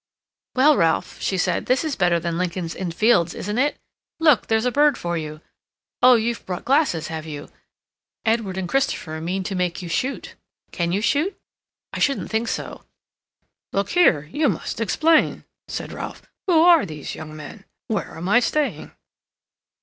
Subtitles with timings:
[0.55, 3.77] "Well, Ralph," she said, "this is better than Lincoln's Inn Fields, isn't it?
[4.19, 5.41] Look, there's a bird for you!
[6.01, 7.49] Oh, you've brought glasses, have you?
[8.25, 10.33] Edward and Christopher mean to make you shoot.
[10.71, 11.39] Can you shoot?
[11.93, 12.83] I shouldn't think so—"
[13.73, 16.23] "Look here, you must explain," said Ralph.
[16.47, 17.65] "Who are these young men?
[17.85, 18.93] Where am I staying?"